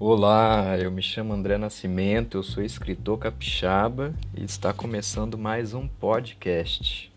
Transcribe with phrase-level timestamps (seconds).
[0.00, 5.88] Olá, eu me chamo André Nascimento, eu sou escritor capixaba e está começando mais um
[5.88, 7.12] podcast.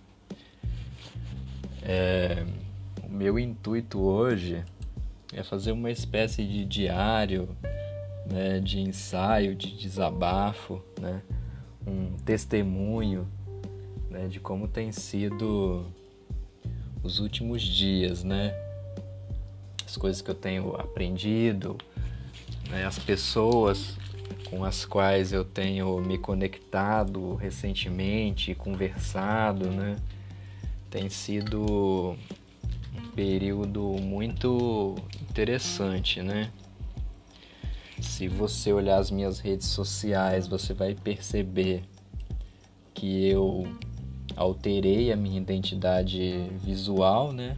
[1.84, 2.44] É,
[3.04, 4.66] o meu intuito hoje
[5.32, 7.56] é fazer uma espécie de diário,
[8.26, 11.22] né, de ensaio, de desabafo, né,
[11.86, 13.28] um testemunho
[14.10, 15.86] né, de como tem sido
[17.04, 18.56] os últimos dias, né,
[19.86, 21.78] as coisas que eu tenho aprendido,
[22.72, 23.98] né, as pessoas
[24.50, 29.98] com as quais eu tenho me conectado recentemente, conversado, né?
[30.90, 32.18] Tem sido
[32.96, 36.52] um período muito interessante, né?
[38.02, 41.84] Se você olhar as minhas redes sociais, você vai perceber
[42.94, 43.66] que eu
[44.36, 47.58] alterei a minha identidade visual, né?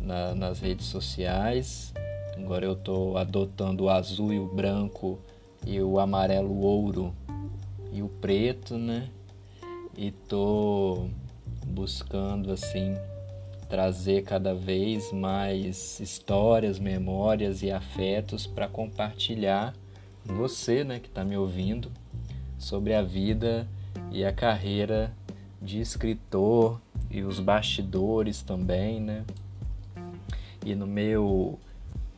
[0.00, 1.92] Na, nas redes sociais
[2.36, 5.18] Agora eu estou adotando o azul e o branco
[5.66, 7.14] e o amarelo ouro
[7.92, 9.08] e o preto, né?
[9.96, 11.08] E tô
[11.66, 12.94] buscando assim
[13.68, 19.74] trazer cada vez mais histórias, memórias e afetos para compartilhar
[20.26, 21.90] com você, né, que está me ouvindo,
[22.58, 23.66] sobre a vida
[24.12, 25.12] e a carreira
[25.60, 29.24] de escritor e os bastidores também, né?
[30.64, 31.58] E no meu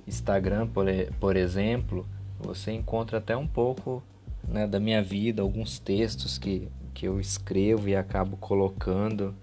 [0.08, 0.86] Instagram, por,
[1.20, 2.06] por exemplo,
[2.38, 4.02] você encontra até um pouco
[4.46, 9.34] né, da minha vida, alguns textos que, que eu escrevo e acabo colocando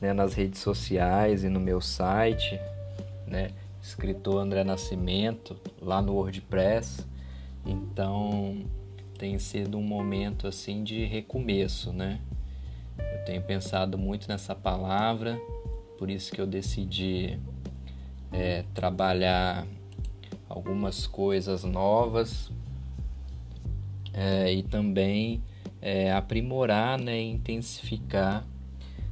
[0.00, 2.60] né, nas redes sociais e no meu site,
[3.26, 3.50] né,
[3.82, 7.06] escritor André Nascimento, lá no WordPress.
[7.64, 8.64] Então
[9.18, 12.20] tem sido um momento assim de recomeço, né?
[12.98, 15.40] Eu tenho pensado muito nessa palavra,
[15.98, 17.38] por isso que eu decidi
[18.32, 19.66] é, trabalhar
[20.56, 22.50] algumas coisas novas
[24.14, 25.42] é, e também
[25.82, 28.42] é, aprimorar, né, intensificar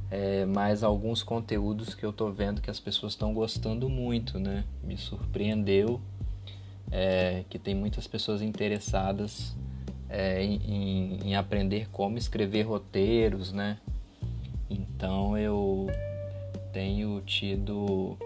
[0.09, 4.63] é, mais alguns conteúdos que eu estou vendo que as pessoas estão gostando muito, né?
[4.83, 6.01] Me surpreendeu
[6.91, 9.55] é, que tem muitas pessoas interessadas
[10.09, 13.77] é, em, em, aprender como escrever roteiros, né?
[14.67, 15.87] Então eu
[16.73, 18.17] tenho tido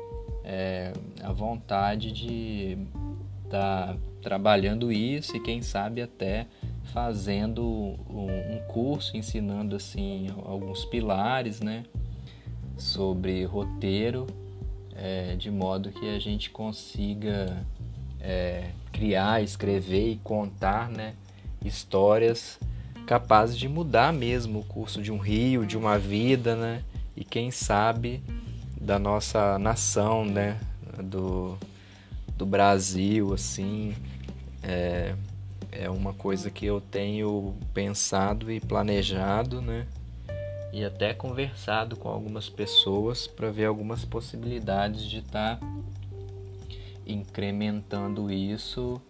[1.24, 2.78] a vontade de
[3.50, 6.48] tá trabalhando isso e quem sabe até
[6.94, 7.64] fazendo
[8.10, 11.84] um curso ensinando assim alguns pilares, né,
[12.78, 14.28] sobre roteiro,
[14.96, 17.66] é, de modo que a gente consiga
[18.20, 21.14] é, criar, escrever e contar, né,
[21.64, 22.60] histórias
[23.06, 26.84] capazes de mudar mesmo o curso de um rio, de uma vida, né,
[27.16, 28.22] e quem sabe
[28.80, 30.58] da nossa nação, né?
[31.04, 31.58] Do,
[32.40, 33.94] do Brasil, assim.
[34.64, 35.14] É,
[35.74, 39.86] é uma coisa que eu tenho pensado e planejado, né?
[40.72, 45.68] E até conversado com algumas pessoas para ver algumas possibilidades de estar tá
[47.06, 49.02] incrementando isso,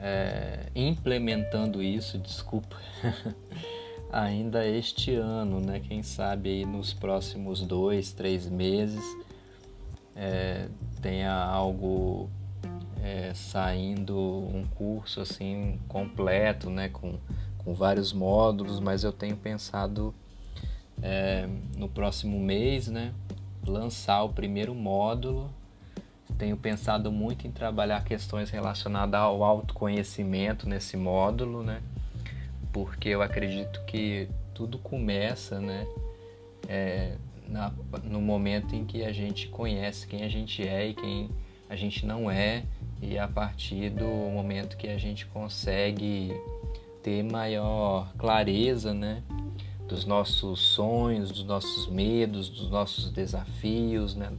[0.00, 2.76] é, implementando isso, desculpa,
[4.10, 5.78] ainda este ano, né?
[5.78, 9.04] Quem sabe aí nos próximos dois, três meses
[10.16, 10.66] é,
[11.00, 12.28] tenha algo
[13.04, 16.88] é, saindo um curso assim completo, né?
[16.88, 17.18] Com,
[17.58, 20.14] com vários módulos, mas eu tenho pensado
[21.02, 23.12] é, no próximo mês, né?
[23.66, 25.50] Lançar o primeiro módulo.
[26.38, 31.80] Tenho pensado muito em trabalhar questões relacionadas ao autoconhecimento nesse módulo, né?
[32.74, 35.86] porque eu acredito que tudo começa, né,
[36.68, 37.14] é,
[37.48, 37.72] na,
[38.02, 41.30] no momento em que a gente conhece quem a gente é e quem
[41.70, 42.64] a gente não é,
[43.10, 46.32] e a partir do momento que a gente consegue
[47.02, 49.22] ter maior clareza, né,
[49.86, 54.32] dos nossos sonhos, dos nossos medos, dos nossos desafios, né,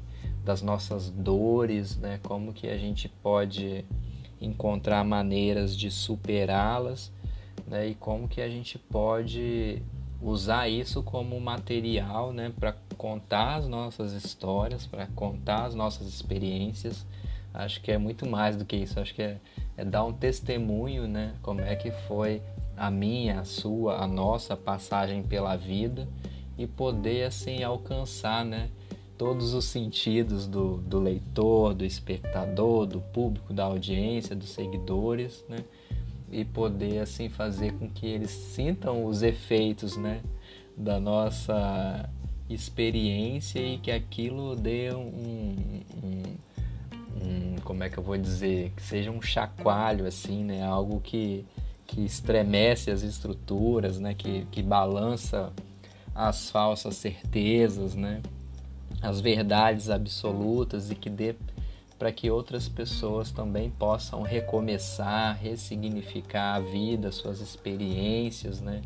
[0.43, 3.85] das nossas dores, né, como que a gente pode
[4.41, 7.11] encontrar maneiras de superá-las
[7.67, 9.81] né, e como que a gente pode
[10.21, 17.05] usar isso como material né, para contar as nossas histórias, para contar as nossas experiências.
[17.57, 19.37] Acho que é muito mais do que isso, acho que é,
[19.77, 22.41] é dar um testemunho, né, como é que foi
[22.75, 26.07] a minha, a sua, a nossa passagem pela vida
[26.57, 28.69] e poder assim alcançar, né,
[29.17, 35.63] todos os sentidos do, do leitor, do espectador, do público, da audiência, dos seguidores, né?
[36.31, 40.21] e poder assim fazer com que eles sintam os efeitos, né,
[40.75, 42.09] da nossa
[42.49, 46.35] experiência e que aquilo dê um, um,
[47.21, 50.63] um, como é que eu vou dizer, que seja um chacoalho assim, né?
[50.63, 51.45] Algo que,
[51.87, 54.13] que estremece as estruturas, né?
[54.13, 55.51] Que, que balança
[56.13, 58.21] as falsas certezas, né?
[59.01, 61.35] As verdades absolutas e que dê
[61.97, 68.81] para que outras pessoas também possam recomeçar, ressignificar a vida, suas experiências, né?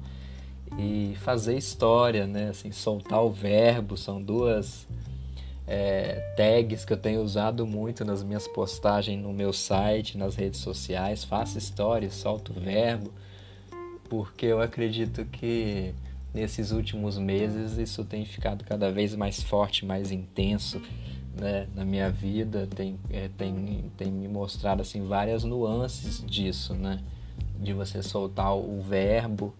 [0.77, 2.49] E fazer história, né?
[2.49, 4.87] Assim, soltar o verbo, são duas
[5.71, 10.60] é, tags que eu tenho usado muito nas minhas postagens no meu site, nas redes
[10.62, 11.24] sociais.
[11.24, 13.13] Faça história, solta o verbo,
[14.10, 15.94] porque eu acredito que
[16.33, 20.81] nesses últimos meses isso tem ficado cada vez mais forte, mais intenso
[21.39, 22.68] né, na minha vida.
[22.75, 27.00] Tem, é, tem, tem me mostrado assim várias nuances disso, né?
[27.60, 29.54] De você soltar o verbo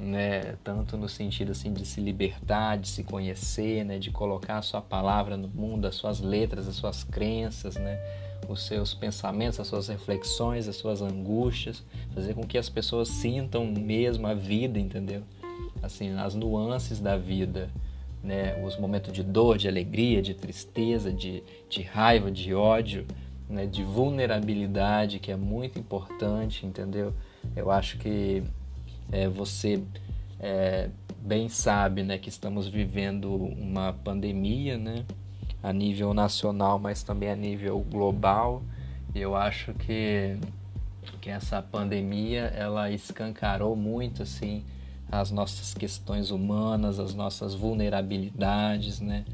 [0.00, 0.56] né?
[0.64, 3.98] Tanto no sentido assim de se libertar, de se conhecer, né?
[3.98, 8.00] De colocar a sua palavra no mundo, as suas letras, as suas crenças, né?
[8.48, 13.66] Os seus pensamentos, as suas reflexões, as suas angústias, fazer com que as pessoas sintam
[13.66, 15.22] mesmo a vida, entendeu?
[15.82, 17.68] Assim, as nuances da vida,
[18.24, 18.58] né?
[18.64, 23.06] Os momentos de dor, de alegria, de tristeza, de, de raiva, de ódio,
[23.46, 23.66] né?
[23.66, 27.12] De vulnerabilidade, que é muito importante, entendeu?
[27.54, 28.42] Eu acho que
[29.12, 29.82] é, você
[30.38, 30.88] é,
[31.20, 35.04] bem sabe né, que estamos vivendo uma pandemia né,
[35.62, 38.62] a nível nacional, mas também a nível global.
[39.14, 40.38] Eu acho que,
[41.20, 44.64] que essa pandemia ela escancarou muito assim
[45.10, 49.24] as nossas questões humanas, as nossas vulnerabilidades, né?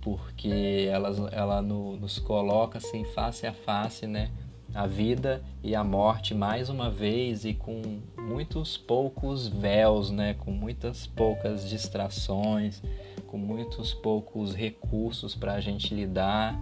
[0.00, 4.30] Porque ela, ela no, nos coloca assim face a face, né?
[4.74, 10.34] A vida e a morte mais uma vez e com muitos poucos véus, né?
[10.34, 12.82] com muitas poucas distrações,
[13.26, 16.58] com muitos poucos recursos para a gente lidar.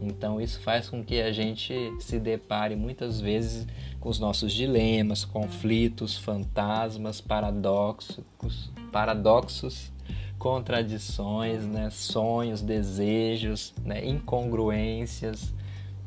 [0.00, 3.66] Então isso faz com que a gente se depare muitas vezes
[4.00, 9.92] com os nossos dilemas, conflitos, fantasmas, paradoxos, paradoxos,
[10.38, 11.90] contradições, né?
[11.90, 14.06] sonhos, desejos, né?
[14.06, 15.52] incongruências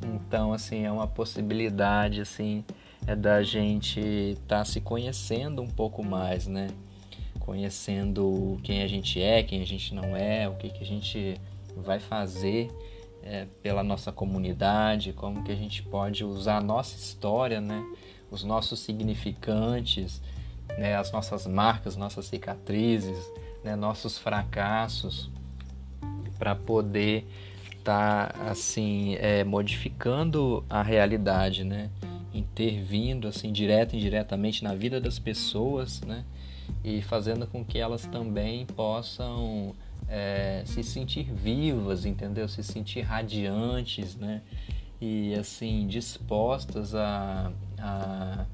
[0.03, 2.63] então, assim, é uma possibilidade, assim,
[3.05, 6.67] é da gente estar tá se conhecendo um pouco mais, né?
[7.39, 11.39] Conhecendo quem a gente é, quem a gente não é, o que, que a gente
[11.75, 12.69] vai fazer
[13.23, 17.83] é, pela nossa comunidade, como que a gente pode usar a nossa história, né?
[18.29, 20.21] Os nossos significantes,
[20.77, 20.95] né?
[20.95, 23.31] as nossas marcas, nossas cicatrizes,
[23.63, 23.75] né?
[23.75, 25.29] nossos fracassos,
[26.37, 27.27] para poder
[27.83, 31.89] está assim é, modificando a realidade, né?
[32.33, 36.25] intervindo assim direto e indiretamente na vida das pessoas, né?
[36.83, 39.75] e fazendo com que elas também possam
[40.07, 42.47] é, se sentir vivas, entendeu?
[42.47, 44.41] Se sentir radiantes, né?
[44.99, 48.45] E assim dispostas a, a,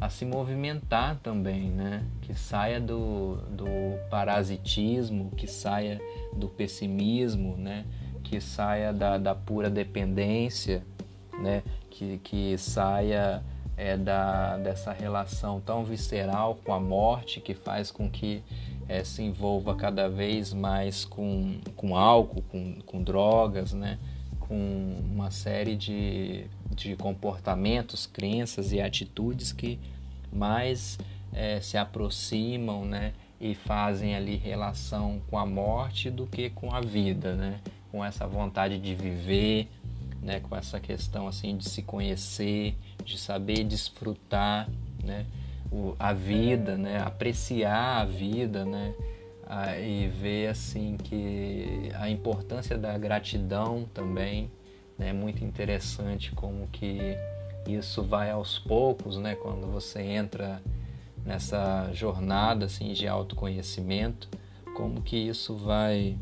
[0.00, 2.04] a se movimentar também, né?
[2.22, 3.66] Que saia do, do
[4.10, 6.00] parasitismo, que saia
[6.34, 7.84] do pessimismo, né?
[8.30, 10.84] Que saia da, da pura dependência,
[11.42, 11.64] né?
[11.90, 13.42] que, que saia
[13.76, 18.40] é, da, dessa relação tão visceral com a morte que faz com que
[18.88, 23.98] é, se envolva cada vez mais com, com álcool, com, com drogas, né?
[24.38, 29.76] com uma série de, de comportamentos, crenças e atitudes que
[30.32, 30.96] mais
[31.32, 33.12] é, se aproximam né?
[33.40, 37.34] e fazem ali relação com a morte do que com a vida.
[37.34, 37.58] Né?
[37.90, 39.68] Com essa vontade de viver,
[40.22, 44.68] né, com essa questão assim de se conhecer, de saber desfrutar,
[45.02, 45.26] né,
[45.70, 48.94] o, a vida, né, apreciar a vida, né,
[49.46, 54.50] a, e ver assim que a importância da gratidão também
[54.98, 57.16] né, é muito interessante como que
[57.66, 60.62] isso vai aos poucos, né, quando você entra
[61.24, 64.28] nessa jornada assim de autoconhecimento,
[64.76, 66.16] como que isso vai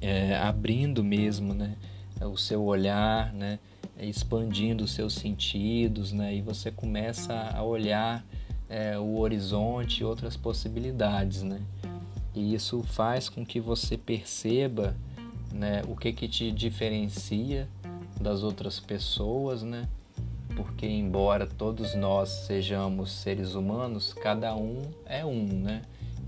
[0.00, 1.76] é, abrindo mesmo né,
[2.20, 3.58] o seu olhar, né,
[3.98, 8.24] expandindo os seus sentidos, né, e você começa a olhar
[8.68, 11.42] é, o horizonte e outras possibilidades.
[11.42, 11.60] Né,
[12.34, 14.96] e isso faz com que você perceba
[15.52, 17.68] né, o que, que te diferencia
[18.20, 19.88] das outras pessoas, né?
[20.56, 25.82] Porque embora todos nós sejamos seres humanos, cada um é um, né?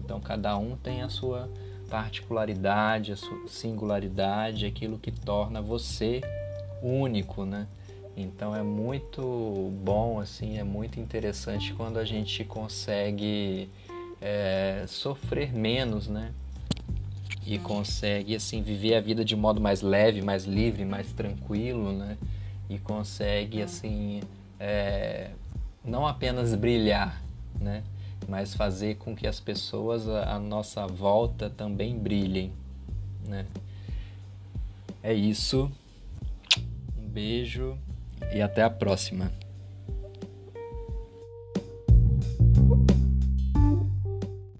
[0.04, 1.49] Então cada um tem a sua
[1.88, 6.20] particularidade, a sua singularidade, aquilo que torna você
[6.82, 7.66] único, né?
[8.16, 13.68] Então é muito bom, assim, é muito interessante quando a gente consegue
[14.20, 16.32] é, sofrer menos, né?
[17.46, 22.16] E consegue, assim, viver a vida de modo mais leve, mais livre, mais tranquilo, né?
[22.68, 24.20] e consegue assim
[24.58, 25.30] é,
[25.84, 27.20] não apenas brilhar,
[27.60, 27.82] né?
[28.28, 32.52] Mas fazer com que as pessoas à nossa volta também brilhem,
[33.26, 33.46] né?
[35.02, 35.70] É isso.
[36.99, 37.78] Um beijo
[38.32, 39.30] e até a próxima.